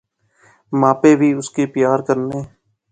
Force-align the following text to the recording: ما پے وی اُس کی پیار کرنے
ما 0.79 0.91
پے 1.01 1.11
وی 1.19 1.29
اُس 1.37 1.47
کی 1.55 1.63
پیار 1.73 1.99
کرنے 2.07 2.39